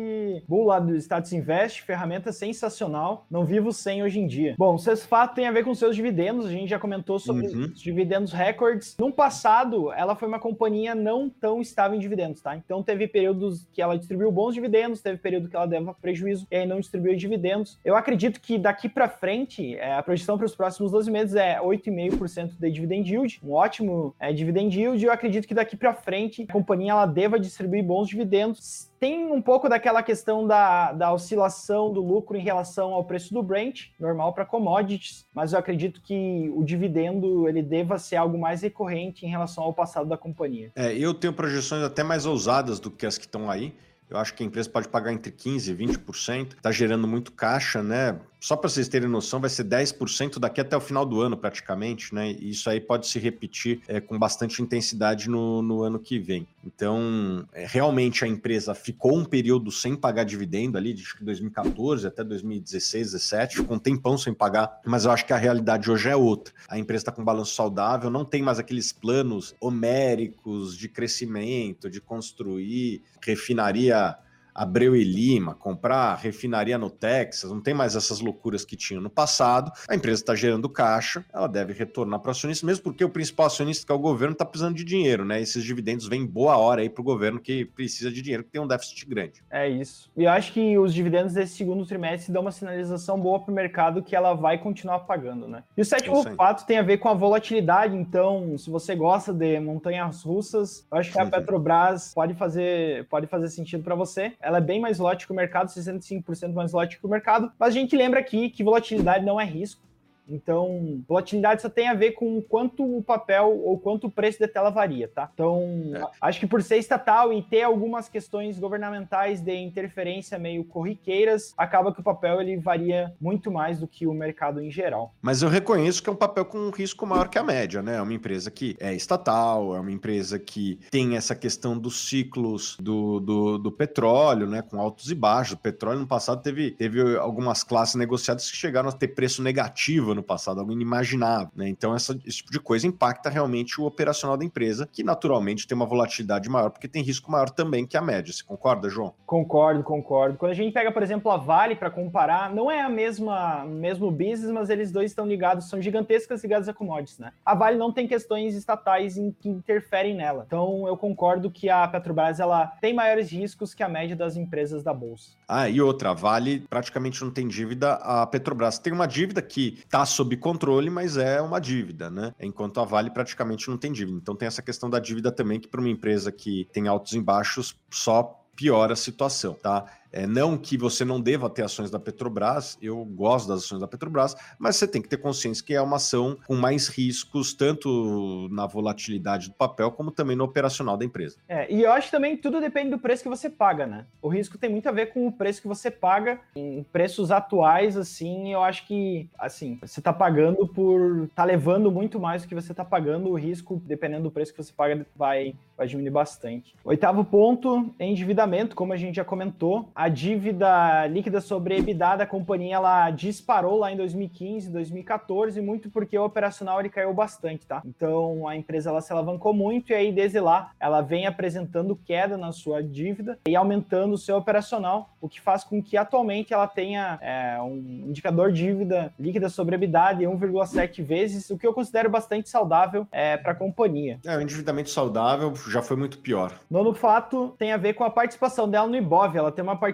Bull 0.48 0.66
lá 0.66 0.80
do 0.80 0.96
Status 0.96 1.34
Invest, 1.34 1.82
ferramenta 1.82 2.32
sensacional, 2.32 3.26
não 3.30 3.46
vivo 3.46 3.74
sem 3.74 4.02
hoje 4.02 4.20
em 4.20 4.28
dia. 4.28 4.56
Bom, 4.58 4.76
o 4.76 4.98
fato 4.98 5.36
tem 5.36 5.46
a 5.46 5.52
ver 5.52 5.66
com 5.66 5.76
seus 5.76 5.94
dividendos, 5.96 6.46
a 6.46 6.50
gente 6.50 6.70
já 6.70 6.80
comentou 6.80 7.20
sobre 7.20 7.48
uhum. 7.48 7.66
os 7.66 7.82
dividendos 7.82 8.32
records. 8.32 8.96
No 8.98 9.12
passado, 9.12 9.92
ela 9.92 10.16
foi 10.16 10.30
uma 10.30 10.40
companhia 10.40 10.96
não 10.96 11.30
tão 11.30 11.60
estável 11.60 11.98
em 11.98 12.00
dividendos, 12.00 12.42
tá? 12.42 12.56
Então 12.56 12.82
teve 12.82 13.08
períodos 13.08 13.68
que 13.74 13.82
ela 13.82 13.98
distribuiu 13.98 14.32
bons 14.32 14.54
dividendos, 14.54 15.02
teve 15.02 15.18
período 15.18 15.50
que 15.50 15.56
ela 15.56 15.66
deva 15.66 15.94
prejuízo 15.94 16.48
e 16.50 16.56
aí 16.56 16.66
não 16.66 16.80
distribuiu 16.80 17.18
dividendos. 17.18 17.78
Eu 17.84 17.96
acredito 17.96 18.40
que 18.40 18.58
daqui 18.58 18.88
para 18.88 19.10
frente, 19.10 19.76
é, 19.76 19.96
a 19.96 20.04
projeção 20.04 20.38
para 20.38 20.46
os 20.46 20.56
próximos 20.56 20.92
12 20.92 21.12
meses 21.12 21.36
é 21.36 21.60
8,5% 21.60 22.54
de 22.58 22.72
dividend 22.72 23.12
yield, 23.12 23.42
um 23.44 23.52
ótimo 23.52 24.16
é, 24.18 24.32
dividend 24.32 24.80
yield, 24.80 25.04
eu 25.04 25.12
acredito 25.12 25.46
que 25.46 25.54
daqui 25.54 25.76
para 25.76 25.94
frente 25.94 26.46
a 26.48 26.54
companhia 26.54 26.92
ela 26.92 27.06
deva 27.06 27.38
distribuir 27.38 27.84
bons 27.84 28.13
dividendos. 28.14 28.90
Tem 29.00 29.26
um 29.32 29.42
pouco 29.42 29.68
daquela 29.68 30.02
questão 30.02 30.48
da, 30.48 30.94
da 30.94 31.12
oscilação 31.12 31.92
do 31.92 32.02
lucro 32.02 32.38
em 32.38 32.42
relação 32.42 32.94
ao 32.94 33.04
preço 33.04 33.34
do 33.34 33.44
Brent, 33.44 33.88
normal 34.00 34.34
para 34.34 34.46
commodities, 34.46 35.26
mas 35.34 35.54
eu 35.54 35.60
acredito 35.60 36.02
que 36.02 36.50
o 36.56 36.64
dividendo 36.64 37.48
ele 37.50 37.62
deva 37.62 37.98
ser 38.00 38.16
algo 38.16 38.38
mais 38.38 38.62
recorrente 38.62 39.26
em 39.26 39.30
relação 39.30 39.64
ao 39.64 39.74
passado 39.74 40.08
da 40.08 40.18
companhia. 40.18 40.72
É, 40.76 40.94
eu 40.96 41.14
tenho 41.14 41.34
projeções 41.34 41.84
até 41.84 42.04
mais 42.04 42.26
ousadas 42.26 42.80
do 42.80 42.90
que 42.90 43.06
as 43.06 43.18
que 43.18 43.26
estão 43.26 43.50
aí. 43.50 43.74
Eu 44.10 44.18
acho 44.18 44.34
que 44.36 44.44
a 44.44 44.46
empresa 44.46 44.70
pode 44.70 44.88
pagar 44.88 45.12
entre 45.12 45.32
15% 45.32 45.70
e 45.70 45.88
20%. 45.88 46.54
Está 46.56 46.72
gerando 46.72 47.08
muito 47.08 47.32
caixa, 47.32 47.82
né? 47.82 48.20
Só 48.44 48.58
para 48.58 48.70
vocês 48.70 48.90
terem 48.90 49.08
noção, 49.08 49.40
vai 49.40 49.50
ser 49.50 49.64
10% 49.64 50.38
daqui 50.38 50.60
até 50.60 50.76
o 50.76 50.82
final 50.82 51.06
do 51.06 51.22
ano, 51.22 51.38
praticamente, 51.38 52.14
né? 52.14 52.32
E 52.32 52.50
isso 52.50 52.70
aí 52.70 52.82
pode 52.82 53.08
se 53.08 53.18
repetir 53.18 53.80
é, 53.88 54.02
com 54.02 54.20
bastante 54.20 54.62
intensidade 54.62 55.30
no, 55.30 55.62
no 55.62 55.82
ano 55.82 55.98
que 55.98 56.20
vem. 56.20 56.46
Então, 56.62 57.48
é, 57.54 57.66
realmente 57.66 58.26
a 58.26 58.28
empresa 58.28 58.76
ficou 58.76 59.18
um 59.18 59.24
período 59.24 59.72
sem 59.72 59.96
pagar 59.96 60.26
dividendo 60.26 60.78
ali, 60.78 60.94
de 60.94 61.06
2014 61.22 62.06
até 62.06 62.22
2016, 62.22 63.12
2017, 63.12 63.56
ficou 63.56 63.78
um 63.78 63.80
tempão 63.80 64.18
sem 64.18 64.34
pagar, 64.34 64.82
mas 64.86 65.06
eu 65.06 65.12
acho 65.12 65.26
que 65.26 65.32
a 65.32 65.38
realidade 65.38 65.90
hoje 65.90 66.10
é 66.10 66.16
outra. 66.16 66.54
A 66.68 66.78
empresa 66.78 67.04
está 67.04 67.14
com 67.14 67.24
balanço 67.24 67.56
saudável, 67.56 68.10
não 68.10 68.26
tem 68.26 68.42
mais 68.42 68.60
aqueles 68.60 68.92
planos 68.92 69.56
homéricos 69.58 70.78
de 70.78 70.90
crescimento, 70.90 71.90
de 71.90 72.02
construir 72.02 73.04
refinaria 73.22 74.18
Abreu 74.54 74.96
e 74.96 75.04
Lima, 75.04 75.56
comprar 75.56 76.16
refinaria 76.16 76.78
no 76.78 76.90
Texas, 76.90 77.52
não 77.52 77.62
tem 77.62 77.74
mais 77.74 77.96
essas 77.96 78.20
loucuras 78.20 78.64
que 78.64 78.76
tinha 78.76 79.00
no 79.00 79.10
passado. 79.10 79.72
A 79.88 79.96
empresa 79.96 80.22
está 80.22 80.36
gerando 80.36 80.70
caixa, 80.70 81.26
ela 81.34 81.48
deve 81.48 81.74
retornar 81.74 82.20
para 82.20 82.30
o 82.30 82.32
acionista, 82.32 82.66
mesmo 82.66 82.84
porque 82.84 83.04
o 83.04 83.10
principal 83.10 83.48
acionista, 83.48 83.86
que 83.86 83.92
é 83.92 83.96
o 83.96 84.00
governo, 84.00 84.34
está 84.34 84.46
precisando 84.46 84.76
de 84.76 84.84
dinheiro, 84.84 85.26
né? 85.26 85.42
Esses 85.42 85.64
dividendos 85.64 86.08
vêm 86.08 86.26
boa 86.26 86.58
hora 86.58 86.82
aí 86.82 86.90
para 86.90 87.02
o 87.02 87.04
governo 87.04 87.40
que 87.40 87.66
precisa 87.66 88.12
de 88.12 88.22
dinheiro, 88.22 88.44
que 88.44 88.52
tem 88.52 88.62
um 88.62 88.68
déficit 88.68 89.06
grande. 89.06 89.44
É 89.50 89.68
isso. 89.68 90.12
E 90.16 90.24
eu 90.24 90.30
acho 90.30 90.54
que 90.54 90.78
os 90.78 90.94
dividendos 90.94 91.34
desse 91.34 91.56
segundo 91.56 91.86
trimestre 91.86 92.32
dão 92.32 92.42
uma 92.42 92.52
sinalização 92.52 93.20
boa 93.20 93.40
para 93.40 93.52
o 93.52 93.56
mercado 93.56 94.04
que 94.04 94.16
ela 94.16 94.34
vai 94.34 94.58
continuar 94.58 95.00
pagando, 95.02 95.48
né? 95.48 95.64
E 95.76 95.82
o 95.82 95.86
sétimo 95.86 96.24
fato 96.36 96.66
tem 96.66 96.78
a 96.78 96.84
ver 96.84 96.98
com 96.98 97.10
a 97.10 97.14
volatilidade. 97.14 97.96
Então, 97.96 98.58
se 98.58 98.70
você 98.70 98.96
gosta 98.96 99.34
de 99.34 99.60
montanhas 99.60 100.24
russas, 100.24 100.86
eu 100.92 100.98
acho 100.98 101.12
que 101.12 101.20
a 101.20 101.26
Petrobras 101.26 102.14
pode 102.14 102.34
fazer, 102.34 103.08
pode 103.08 103.28
fazer 103.28 103.50
sentido 103.50 103.84
para 103.84 103.96
você 103.96 104.34
ela 104.44 104.58
é 104.58 104.62
bem 104.62 104.80
mais 104.80 104.98
volátil 104.98 105.28
que 105.28 105.34
o 105.34 105.36
mercado, 105.36 105.70
65% 105.70 106.54
mais 106.54 106.72
volátil 106.72 107.00
que 107.00 107.06
o 107.06 107.10
mercado, 107.10 107.52
mas 107.58 107.70
a 107.70 107.72
gente 107.72 107.96
lembra 107.96 108.20
aqui 108.20 108.50
que 108.50 108.64
volatilidade 108.64 109.26
não 109.26 109.40
é 109.40 109.46
risco. 109.46 109.82
Então, 110.28 111.04
volatilidade 111.08 111.62
só 111.62 111.70
tem 111.70 111.88
a 111.88 111.94
ver 111.94 112.12
com 112.12 112.42
quanto 112.42 112.84
o 112.84 113.04
papel 113.04 113.62
ou 113.64 113.78
quanto 113.78 114.08
o 114.08 114.12
preço 114.12 114.40
da 114.40 114.48
tela 114.48 114.70
varia, 114.70 115.08
tá? 115.08 115.30
Então, 115.34 115.92
é. 115.96 116.04
acho 116.22 116.40
que 116.40 116.48
por 116.48 116.62
ser 116.62 116.78
estatal 116.78 117.34
e 117.34 117.42
ter 117.42 117.64
algumas 117.64 118.08
questões 118.08 118.58
governamentais 118.60 119.42
de 119.42 119.56
interferência 119.56 120.40
meio 120.40 120.64
corriqueiras, 120.64 121.54
acaba 121.58 121.94
que 121.94 122.00
o 122.00 122.04
papel 122.04 122.42
ele 122.42 122.58
varia 122.58 123.14
muito 123.20 123.52
mais 123.52 123.80
do 123.80 123.88
que 123.88 124.08
o 124.08 124.14
mercado 124.14 124.62
em 124.62 124.72
geral. 124.72 125.14
Mas 125.22 125.42
eu 125.42 125.50
reconheço 125.50 126.02
que 126.02 126.10
é 126.10 126.14
um 126.14 126.18
papel 126.18 126.46
com 126.46 126.58
um 126.58 126.70
risco 126.70 127.06
maior 127.06 127.28
que 127.28 127.38
a 127.38 127.44
média, 127.44 127.82
né? 127.82 127.98
É 127.98 128.02
uma 128.02 128.14
empresa 128.14 128.50
que 128.50 128.76
é 128.80 128.94
estatal, 128.94 129.76
é 129.76 129.80
uma 129.80 129.92
empresa 129.92 130.40
que 130.40 130.80
tem 130.90 131.16
essa 131.16 131.36
questão 131.36 131.78
dos 131.78 132.08
ciclos 132.08 132.78
do, 132.80 133.20
do, 133.20 133.58
do 133.58 133.72
petróleo, 133.72 134.48
né? 134.48 134.62
Com 134.62 134.80
altos 134.80 135.12
e 135.12 135.16
baixos. 135.16 135.54
O 135.54 135.58
petróleo 135.58 136.00
no 136.00 136.08
passado 136.08 136.42
teve, 136.42 136.72
teve 136.72 137.18
algumas 137.18 137.64
classes 137.64 137.96
negociadas 137.96 138.50
que 138.50 138.58
chegaram 138.58 138.90
a 138.90 138.92
ter 138.92 139.10
preço 139.10 139.42
negativo 139.42 140.13
no 140.16 140.24
passado, 140.24 140.60
algo 140.60 140.72
inimaginável. 140.72 141.50
Né? 141.56 141.70
Então, 141.70 141.96
essa, 141.96 142.18
esse 142.26 142.38
tipo 142.38 142.52
de 142.52 142.60
coisa 142.60 142.88
impacta 142.88 143.30
realmente 143.30 143.80
o 143.80 143.86
operacional 143.86 144.38
da 144.38 144.46
empresa, 144.46 144.88
que 144.92 145.04
naturalmente 145.04 145.68
tem 145.68 145.76
uma 145.76 145.86
volatilidade 145.86 146.50
maior, 146.50 146.70
porque 146.70 146.88
tem 146.88 147.04
risco 147.04 147.32
maior 147.32 147.50
também 147.50 147.86
que 147.86 147.98
a 147.98 148.02
média. 148.02 148.32
Você 148.32 148.44
concorda, 148.44 148.90
João? 148.90 149.14
Concordo, 149.26 149.84
concordo. 149.84 150.38
Quando 150.38 150.52
a 150.52 150.56
gente 150.56 150.74
pega, 150.74 150.92
por 150.92 151.04
exemplo, 151.04 151.32
a 151.32 151.38
Vale 151.38 151.76
para 151.76 151.90
comparar, 151.90 152.54
não 152.54 152.70
é 152.70 152.82
a 152.82 152.90
mesma 152.90 153.66
mesmo 153.66 154.12
business, 154.12 154.52
mas 154.52 154.70
eles 154.70 154.92
dois 154.92 155.12
estão 155.12 155.26
ligados, 155.26 155.70
são 155.70 155.82
gigantescas 155.82 156.44
ligadas 156.44 156.70
a 156.70 156.74
commodities, 156.74 157.20
né? 157.20 157.32
A 157.46 157.56
Vale 157.56 157.78
não 157.78 157.92
tem 157.92 158.08
questões 158.08 158.56
estatais 158.56 159.18
em, 159.18 159.32
que 159.32 159.50
interferem 159.50 160.16
nela. 160.16 160.44
Então, 160.48 160.88
eu 160.88 160.96
concordo 160.96 161.52
que 161.52 161.70
a 161.70 161.88
Petrobras 161.88 162.40
ela 162.40 162.68
tem 162.82 162.94
maiores 162.94 163.32
riscos 163.32 163.74
que 163.74 163.84
a 163.84 163.90
média 163.90 164.16
das 164.16 164.36
empresas 164.36 164.84
da 164.84 164.94
bolsa. 164.94 165.32
Ah, 165.48 165.70
e 165.70 165.82
outra, 165.82 166.12
a 166.12 166.14
Vale 166.14 166.62
praticamente 166.70 167.24
não 167.24 167.32
tem 167.32 167.48
dívida, 167.48 167.94
a 167.96 168.26
Petrobras 168.26 168.80
tem 168.80 168.94
uma 168.94 169.08
dívida 169.08 169.42
que 169.42 169.80
está 169.84 170.03
sob 170.06 170.36
controle, 170.38 170.90
mas 170.90 171.18
é 171.18 171.42
uma 171.42 171.60
dívida, 171.60 172.10
né? 172.10 172.34
Enquanto 172.40 172.80
a 172.80 172.86
Vale 172.86 173.10
praticamente 173.10 173.70
não 173.70 173.78
tem 173.78 173.92
dívida. 173.92 174.18
Então 174.18 174.36
tem 174.36 174.48
essa 174.48 174.62
questão 174.62 174.90
da 174.90 175.00
dívida 175.00 175.32
também, 175.32 175.60
que 175.60 175.68
para 175.68 175.80
uma 175.80 175.90
empresa 175.90 176.32
que 176.32 176.68
tem 176.72 176.88
altos 176.88 177.14
e 177.14 177.22
baixos, 177.22 177.76
só 177.90 178.40
piora 178.56 178.94
a 178.94 178.98
situação, 178.98 179.54
tá? 179.54 179.86
É, 180.14 180.28
não 180.28 180.56
que 180.56 180.78
você 180.78 181.04
não 181.04 181.20
deva 181.20 181.50
ter 181.50 181.64
ações 181.64 181.90
da 181.90 182.00
Petrobras, 182.00 182.78
eu 182.80 183.04
gosto 183.04 183.48
das 183.48 183.64
ações 183.64 183.82
da 183.82 183.88
Petrobras, 183.88 184.36
mas 184.60 184.76
você 184.76 184.88
tem 184.88 185.02
que 185.02 185.10
ter 185.10 185.18
consciência 185.18 185.66
que 185.66 185.74
é 185.74 185.82
uma 185.82 185.96
ação 185.96 186.38
com 186.46 186.56
mais 186.56 186.88
riscos, 186.88 187.54
tanto 187.54 188.48
na 188.52 188.68
volatilidade 188.68 189.50
do 189.50 189.56
papel, 189.56 189.92
como 189.92 190.12
também 190.12 190.36
no 190.36 190.44
operacional 190.44 190.96
da 190.96 191.04
empresa. 191.04 191.38
É, 191.50 191.72
e 191.74 191.82
eu 191.82 191.92
acho 191.92 192.12
também 192.12 192.38
tudo 192.38 192.62
depende 192.62 192.92
do 192.92 193.00
preço 193.00 193.24
que 193.24 193.30
você 193.30 193.50
paga, 193.50 193.88
né? 193.88 194.06
O 194.22 194.28
risco 194.28 194.58
tem 194.58 194.70
muito 194.70 194.88
a 194.88 194.92
ver 194.92 195.08
com 195.08 195.28
o 195.28 195.32
preço 195.32 195.62
que 195.62 195.68
você 195.68 195.90
paga. 195.90 196.40
Em 196.56 196.84
preços 196.84 197.32
atuais, 197.32 197.98
assim, 197.98 198.54
eu 198.54 198.62
acho 198.62 198.86
que, 198.86 199.28
assim, 199.40 199.80
você 199.82 200.00
tá 200.00 200.14
pagando 200.14 200.68
por. 200.68 201.28
tá 201.34 201.44
levando 201.44 201.92
muito 201.92 202.20
mais 202.20 202.44
do 202.44 202.48
que 202.48 202.56
você 202.56 202.74
tá 202.74 202.86
pagando, 202.86 203.30
o 203.30 203.36
risco, 203.36 203.82
dependendo 203.86 204.24
do 204.24 204.32
preço 204.32 204.54
que 204.54 204.62
você 204.62 204.72
paga, 204.72 205.06
vai, 205.16 205.56
vai 205.76 205.88
diminuir 205.88 206.12
bastante. 206.12 206.76
Oitavo 206.84 207.26
ponto, 207.26 207.90
endividamento, 208.00 208.76
como 208.76 208.94
a 208.94 208.98
gente 208.98 209.16
já 209.16 209.26
comentou. 209.26 209.90
Dívida 210.08 211.08
líquida 211.08 211.42
sobre 211.42 211.78
EBITDA 211.78 212.18
da 212.18 212.26
companhia, 212.26 212.76
ela 212.76 213.10
disparou 213.12 213.78
lá 213.80 213.92
em 213.92 213.98
2015, 213.98 214.70
2014, 214.70 215.62
muito 215.62 215.90
porque 215.90 216.18
o 216.18 216.26
operacional 216.26 216.80
ele 216.80 216.90
caiu 216.90 217.14
bastante, 217.14 217.66
tá? 217.66 217.82
Então, 217.86 218.48
a 218.48 218.56
empresa, 218.56 218.90
ela 218.90 219.02
se 219.02 219.12
alavancou 219.12 219.54
muito 219.54 219.92
e 219.92 219.96
aí, 219.96 220.12
desde 220.12 220.40
lá, 220.40 220.72
ela 220.80 221.02
vem 221.02 221.26
apresentando 221.26 221.96
queda 221.96 222.38
na 222.38 222.52
sua 222.52 222.82
dívida 222.82 223.38
e 223.48 223.56
aumentando 223.56 224.14
o 224.14 224.18
seu 224.18 224.38
operacional, 224.38 225.16
o 225.22 225.30
que 225.30 225.40
faz 225.40 225.64
com 225.64 225.82
que 225.82 225.98
atualmente 225.98 226.54
ela 226.54 226.68
tenha 226.68 227.18
é, 227.22 227.62
um 227.62 228.06
indicador 228.08 228.52
dívida 228.52 229.14
líquida 229.20 229.50
sobre 229.50 229.76
EBITDA 229.76 230.14
de 230.14 230.26
1,7 230.26 231.04
vezes, 231.04 231.50
o 231.50 231.58
que 231.58 231.66
eu 231.66 231.74
considero 231.74 232.10
bastante 232.10 232.50
saudável 232.50 233.08
é, 233.12 233.38
para 233.38 233.52
a 233.52 233.56
companhia. 233.56 234.20
É, 234.26 234.36
o 234.38 234.42
endividamento 234.42 234.90
saudável 234.90 235.54
já 235.70 235.82
foi 235.82 235.98
muito 235.98 236.18
pior. 236.20 236.54
Nono 236.70 236.94
fato 236.94 237.54
tem 237.58 237.72
a 237.72 237.78
ver 237.78 237.94
com 237.94 238.04
a 238.04 238.10
participação 238.10 238.70
dela 238.70 238.88
no 238.88 238.96
Ibov. 238.96 239.36
Ela 239.36 239.52
tem 239.52 239.64
uma 239.64 239.76
participação 239.76 239.93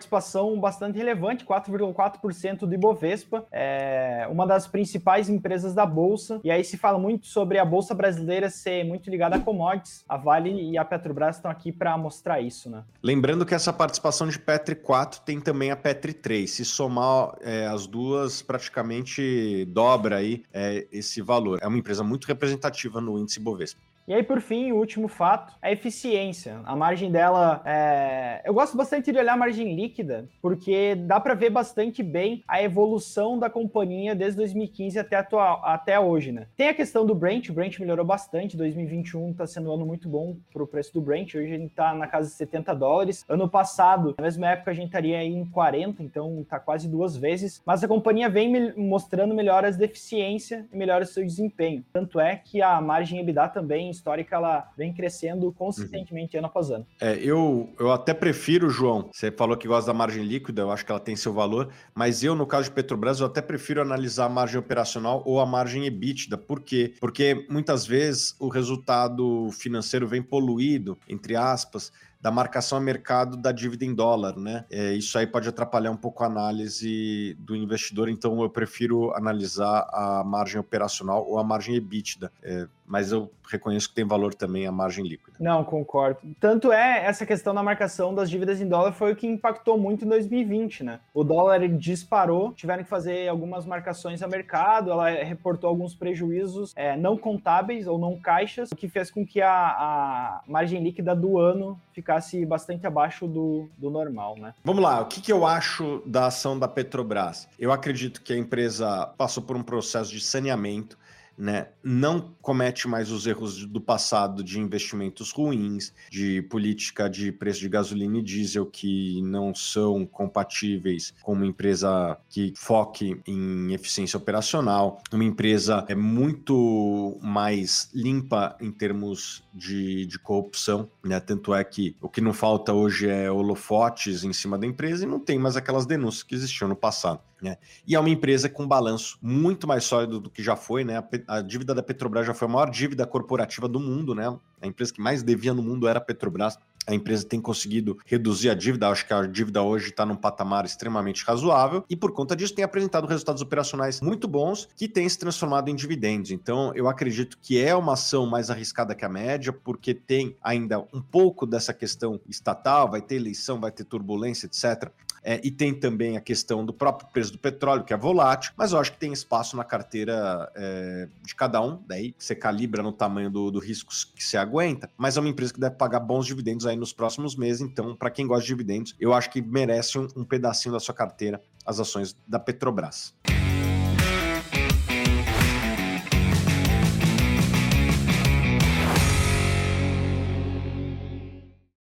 bastante 0.59 0.97
relevante, 0.97 1.45
4,4% 1.45 2.59
do 2.59 2.73
Ibovespa, 2.73 3.45
é 3.51 4.27
uma 4.29 4.45
das 4.45 4.67
principais 4.67 5.29
empresas 5.29 5.73
da 5.73 5.85
Bolsa. 5.85 6.39
E 6.43 6.51
aí 6.51 6.63
se 6.63 6.77
fala 6.77 6.97
muito 6.97 7.27
sobre 7.27 7.57
a 7.57 7.65
Bolsa 7.65 7.93
brasileira 7.93 8.49
ser 8.49 8.83
muito 8.83 9.09
ligada 9.09 9.35
a 9.35 9.39
commodities. 9.39 10.03
A 10.07 10.17
Vale 10.17 10.71
e 10.71 10.77
a 10.77 10.85
Petrobras 10.85 11.37
estão 11.37 11.49
aqui 11.49 11.71
para 11.71 11.97
mostrar 11.97 12.41
isso, 12.41 12.69
né? 12.69 12.83
Lembrando 13.01 13.45
que 13.45 13.55
essa 13.55 13.73
participação 13.73 14.27
de 14.27 14.37
Petri 14.39 14.75
4 14.75 15.21
tem 15.21 15.39
também 15.39 15.71
a 15.71 15.75
Petri 15.75 16.13
3. 16.13 16.49
Se 16.49 16.65
somar 16.65 17.35
é, 17.41 17.67
as 17.67 17.87
duas, 17.87 18.41
praticamente 18.41 19.65
dobra 19.65 20.17
aí 20.17 20.43
é, 20.53 20.87
esse 20.91 21.21
valor. 21.21 21.59
É 21.61 21.67
uma 21.67 21.77
empresa 21.77 22.03
muito 22.03 22.25
representativa 22.25 23.01
no 23.01 23.17
índice 23.17 23.39
Bovespa. 23.39 23.88
E 24.09 24.13
aí, 24.15 24.23
por 24.23 24.41
fim, 24.41 24.71
o 24.71 24.77
último 24.77 25.07
fato, 25.07 25.53
a 25.61 25.71
eficiência. 25.71 26.61
A 26.65 26.75
margem 26.75 27.11
dela 27.11 27.61
é... 27.63 28.41
Eu 28.43 28.55
gosto 28.55 28.75
bastante 28.75 29.11
de 29.11 29.19
olhar 29.19 29.33
a 29.33 29.37
margem 29.37 29.75
líquida, 29.75 30.27
porque 30.41 30.95
dá 30.95 31.19
para 31.19 31.35
ver 31.35 31.51
bastante 31.51 32.01
bem 32.01 32.43
a 32.47 32.59
evolução 32.59 33.37
da 33.37 33.51
companhia 33.51 34.15
desde 34.15 34.37
2015 34.37 34.97
até, 34.97 35.15
atual, 35.15 35.61
até 35.63 35.99
hoje, 35.99 36.31
né? 36.31 36.47
Tem 36.57 36.69
a 36.69 36.73
questão 36.73 37.05
do 37.05 37.13
Brent, 37.13 37.49
o 37.49 37.53
Brent 37.53 37.77
melhorou 37.77 38.03
bastante, 38.03 38.57
2021 38.57 39.29
está 39.29 39.45
sendo 39.45 39.69
um 39.69 39.75
ano 39.75 39.85
muito 39.85 40.09
bom 40.09 40.35
para 40.51 40.63
o 40.63 40.67
preço 40.67 40.91
do 40.91 41.01
Brent, 41.01 41.35
hoje 41.35 41.53
a 41.53 41.57
gente 41.59 41.69
está 41.69 41.93
na 41.93 42.07
casa 42.07 42.29
de 42.29 42.33
70 42.33 42.73
dólares. 42.73 43.23
Ano 43.29 43.47
passado, 43.47 44.15
na 44.17 44.23
mesma 44.23 44.49
época, 44.49 44.71
a 44.71 44.73
gente 44.73 44.87
estaria 44.87 45.23
em 45.23 45.45
40, 45.45 46.01
então 46.01 46.41
está 46.41 46.59
quase 46.59 46.89
duas 46.89 47.15
vezes, 47.15 47.61
mas 47.63 47.83
a 47.83 47.87
companhia 47.87 48.27
vem 48.27 48.73
mostrando 48.75 49.35
melhoras 49.35 49.77
de 49.77 49.85
eficiência 49.85 50.65
e 50.73 50.75
melhoras 50.75 51.09
do 51.09 51.13
seu 51.13 51.23
desempenho. 51.23 51.85
Tanto 51.93 52.19
é 52.19 52.37
que 52.37 52.59
a 52.59 52.81
margem 52.81 53.19
EBITDA 53.19 53.47
também 53.49 53.98
histórica 53.99 54.35
ela 54.35 54.71
vem 54.75 54.93
crescendo 54.93 55.51
consistentemente 55.51 56.35
uhum. 56.35 56.39
ano 56.39 56.47
após 56.47 56.71
ano. 56.71 56.87
É, 56.99 57.15
eu, 57.15 57.69
eu 57.79 57.91
até 57.91 58.13
prefiro, 58.13 58.69
João, 58.69 59.09
você 59.11 59.31
falou 59.31 59.55
que 59.55 59.67
gosta 59.67 59.91
da 59.91 59.93
margem 59.93 60.23
líquida, 60.23 60.61
eu 60.61 60.71
acho 60.71 60.85
que 60.85 60.91
ela 60.91 60.99
tem 60.99 61.15
seu 61.15 61.33
valor, 61.33 61.69
mas 61.93 62.23
eu, 62.23 62.33
no 62.33 62.47
caso 62.47 62.69
de 62.69 62.71
Petrobras, 62.71 63.19
eu 63.19 63.27
até 63.27 63.41
prefiro 63.41 63.81
analisar 63.81 64.25
a 64.25 64.29
margem 64.29 64.59
operacional 64.59 65.21
ou 65.25 65.39
a 65.39 65.45
margem 65.45 65.85
EBITDA. 65.85 66.37
Por 66.37 66.61
quê? 66.61 66.93
Porque 66.99 67.45
muitas 67.49 67.85
vezes 67.85 68.35
o 68.39 68.47
resultado 68.47 69.49
financeiro 69.51 70.07
vem 70.07 70.21
poluído, 70.21 70.97
entre 71.07 71.35
aspas, 71.35 71.91
da 72.21 72.29
marcação 72.29 72.77
a 72.77 72.81
mercado 72.81 73.37
da 73.37 73.51
dívida 73.51 73.85
em 73.85 73.93
dólar, 73.93 74.35
né? 74.37 74.65
É, 74.69 74.93
isso 74.93 75.17
aí 75.17 75.25
pode 75.25 75.47
atrapalhar 75.47 75.91
um 75.91 75.97
pouco 75.97 76.23
a 76.23 76.27
análise 76.27 77.35
do 77.39 77.55
investidor, 77.55 78.09
então 78.09 78.41
eu 78.41 78.49
prefiro 78.49 79.13
analisar 79.15 79.87
a 79.91 80.23
margem 80.25 80.59
operacional 80.59 81.25
ou 81.25 81.39
a 81.39 81.43
margem 81.43 81.75
EBITDA. 81.75 82.31
É, 82.43 82.67
mas 82.89 83.11
eu 83.11 83.31
reconheço 83.47 83.89
que 83.89 83.95
tem 83.95 84.05
valor 84.05 84.33
também 84.33 84.65
a 84.65 84.71
margem 84.71 85.05
líquida. 85.05 85.37
Não, 85.39 85.63
concordo. 85.63 86.19
Tanto 86.39 86.71
é 86.71 87.05
essa 87.05 87.23
questão 87.23 87.53
da 87.53 87.61
marcação 87.61 88.13
das 88.15 88.29
dívidas 88.29 88.59
em 88.59 88.67
dólar 88.67 88.93
foi 88.93 89.13
o 89.13 89.15
que 89.15 89.27
impactou 89.27 89.77
muito 89.77 90.05
em 90.05 90.07
2020, 90.07 90.83
né? 90.83 90.99
O 91.13 91.23
dólar 91.23 91.67
disparou, 91.69 92.51
tiveram 92.53 92.83
que 92.83 92.89
fazer 92.89 93.27
algumas 93.27 93.65
marcações 93.65 94.23
a 94.23 94.27
mercado, 94.27 94.91
ela 94.91 95.07
reportou 95.09 95.69
alguns 95.69 95.93
prejuízos 95.93 96.73
é, 96.75 96.97
não 96.97 97.15
contábeis 97.15 97.85
ou 97.85 97.99
não 97.99 98.19
caixas, 98.19 98.71
o 98.71 98.75
que 98.75 98.89
fez 98.89 99.11
com 99.11 99.23
que 99.23 99.39
a, 99.39 99.51
a 99.51 100.41
margem 100.47 100.81
líquida 100.83 101.15
do 101.15 101.37
ano 101.37 101.79
ficasse 101.93 102.43
bastante 102.45 102.87
abaixo 102.87 103.27
do, 103.27 103.69
do 103.77 103.91
normal, 103.91 104.35
né? 104.37 104.55
Vamos 104.63 104.81
lá, 104.81 105.01
o 105.01 105.05
que, 105.05 105.21
que 105.21 105.31
eu 105.31 105.45
acho 105.45 106.01
da 106.05 106.25
ação 106.27 106.57
da 106.57 106.67
Petrobras? 106.67 107.47
Eu 107.59 107.71
acredito 107.71 108.23
que 108.23 108.33
a 108.33 108.37
empresa 108.37 109.07
passou 109.15 109.43
por 109.43 109.55
um 109.55 109.61
processo 109.61 110.11
de 110.11 110.21
saneamento 110.21 110.97
né, 111.39 111.69
não 111.81 112.35
comete 112.41 112.85
mais 112.85 113.09
os 113.09 113.25
erros 113.25 113.65
do 113.65 113.79
passado 113.79 114.43
de 114.43 114.59
investimentos 114.59 115.31
ruins, 115.31 115.93
de 116.11 116.41
política 116.43 117.09
de 117.09 117.31
preço 117.31 117.61
de 117.61 117.69
gasolina 117.69 118.17
e 118.17 118.21
diesel 118.21 118.65
que 118.65 119.21
não 119.21 119.55
são 119.55 120.05
compatíveis 120.05 121.13
com 121.23 121.31
uma 121.31 121.45
empresa 121.45 122.17
que 122.29 122.53
foque 122.57 123.21
em 123.25 123.71
eficiência 123.73 124.17
operacional, 124.17 125.01
uma 125.13 125.23
empresa 125.23 125.85
é 125.87 125.95
muito 125.95 127.17
mais 127.21 127.89
limpa 127.93 128.57
em 128.59 128.69
termos 128.71 129.41
de, 129.53 130.05
de 130.05 130.19
corrupção, 130.19 130.89
né? 131.03 131.19
Tanto 131.21 131.53
é 131.53 131.63
que 131.63 131.95
o 132.01 132.09
que 132.09 132.19
não 132.19 132.33
falta 132.33 132.73
hoje 132.73 133.07
é 133.07 133.31
holofotes 133.31 134.25
em 134.25 134.33
cima 134.33 134.57
da 134.57 134.67
empresa 134.67 135.05
e 135.05 135.07
não 135.07 135.19
tem 135.19 135.39
mais 135.39 135.55
aquelas 135.55 135.85
denúncias 135.85 136.23
que 136.23 136.35
existiam 136.35 136.67
no 136.67 136.75
passado. 136.75 137.21
Né? 137.41 137.57
E 137.87 137.95
é 137.95 137.99
uma 137.99 138.09
empresa 138.09 138.49
com 138.49 138.67
balanço 138.67 139.17
muito 139.21 139.67
mais 139.67 139.83
sólido 139.85 140.19
do 140.19 140.29
que 140.29 140.43
já 140.43 140.55
foi, 140.55 140.83
né? 140.83 140.97
A, 140.97 141.37
a, 141.37 141.41
dívida 141.41 141.73
da 141.73 141.81
Petrobras 141.81 142.27
já 142.27 142.33
foi 142.33 142.47
a 142.47 142.51
maior 142.51 142.69
dívida 142.69 143.05
corporativa 143.05 143.67
do 143.67 143.79
mundo, 143.79 144.13
né? 144.13 144.27
A 144.61 144.67
empresa 144.67 144.93
que 144.93 145.01
mais 145.01 145.23
devia 145.23 145.53
no 145.53 145.63
mundo 145.63 145.87
era 145.87 145.99
a 145.99 146.01
Petrobras. 146.01 146.57
A 146.89 146.95
empresa 146.95 147.23
tem 147.23 147.39
conseguido 147.39 147.99
reduzir 148.03 148.49
a 148.49 148.55
dívida, 148.55 148.89
acho 148.89 149.05
que 149.05 149.13
a 149.13 149.21
dívida 149.27 149.61
hoje 149.61 149.89
está 149.89 150.03
num 150.03 150.15
patamar 150.15 150.65
extremamente 150.65 151.23
razoável 151.23 151.85
e 151.87 151.95
por 151.95 152.11
conta 152.11 152.35
disso 152.35 152.55
tem 152.55 152.65
apresentado 152.65 153.05
resultados 153.05 153.43
operacionais 153.43 154.01
muito 154.01 154.27
bons 154.27 154.67
que 154.75 154.87
têm 154.87 155.07
se 155.07 155.19
transformado 155.19 155.69
em 155.69 155.75
dividendos. 155.75 156.31
Então 156.31 156.73
eu 156.73 156.87
acredito 156.89 157.37
que 157.39 157.63
é 157.63 157.75
uma 157.75 157.93
ação 157.93 158.25
mais 158.25 158.49
arriscada 158.49 158.95
que 158.95 159.05
a 159.05 159.09
média, 159.09 159.53
porque 159.53 159.93
tem 159.93 160.35
ainda 160.41 160.79
um 160.91 160.99
pouco 160.99 161.45
dessa 161.45 161.75
questão 161.75 162.19
estatal, 162.27 162.89
vai 162.89 163.03
ter 163.03 163.17
eleição, 163.17 163.59
vai 163.59 163.71
ter 163.71 163.83
turbulência, 163.83 164.47
etc. 164.47 164.91
É, 165.23 165.39
e 165.43 165.51
tem 165.51 165.73
também 165.73 166.17
a 166.17 166.21
questão 166.21 166.65
do 166.65 166.73
próprio 166.73 167.09
preço 167.11 167.31
do 167.31 167.37
petróleo, 167.37 167.83
que 167.83 167.93
é 167.93 167.97
volátil, 167.97 168.53
mas 168.57 168.71
eu 168.71 168.79
acho 168.79 168.93
que 168.93 168.97
tem 168.97 169.11
espaço 169.11 169.55
na 169.57 169.63
carteira 169.63 170.51
é, 170.55 171.07
de 171.23 171.35
cada 171.35 171.61
um, 171.61 171.79
daí 171.87 172.15
você 172.17 172.35
calibra 172.35 172.81
no 172.81 172.91
tamanho 172.91 173.29
do, 173.29 173.51
do 173.51 173.59
risco 173.59 173.91
que 174.15 174.23
você 174.23 174.37
aguenta, 174.37 174.89
mas 174.97 175.17
é 175.17 175.19
uma 175.19 175.29
empresa 175.29 175.53
que 175.53 175.59
deve 175.59 175.75
pagar 175.75 175.99
bons 175.99 176.25
dividendos 176.25 176.65
aí 176.65 176.75
nos 176.79 176.93
próximos 176.93 177.35
meses, 177.35 177.61
então, 177.61 177.95
para 177.95 178.09
quem 178.09 178.25
gosta 178.25 178.43
de 178.43 178.47
dividendos, 178.47 178.95
eu 178.99 179.13
acho 179.13 179.29
que 179.29 179.41
merece 179.41 179.99
um, 179.99 180.07
um 180.15 180.23
pedacinho 180.23 180.73
da 180.73 180.79
sua 180.79 180.95
carteira 180.95 181.41
as 181.65 181.79
ações 181.79 182.15
da 182.27 182.39
Petrobras. 182.39 183.13